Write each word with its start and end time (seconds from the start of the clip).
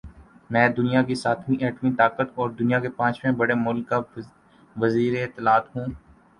میں 0.49 0.67
دنیا 0.69 1.01
کی 1.03 1.15
ساتویں 1.15 1.57
ایٹمی 1.59 1.91
طاقت 1.97 2.29
اور 2.35 2.49
دنیا 2.51 2.79
کے 2.79 2.89
پانچویں 2.97 3.31
بڑے 3.33 3.53
مُلک 3.57 3.87
کا 3.89 3.99
وزیراطلاعات 4.75 5.75
ہوں 5.75 5.85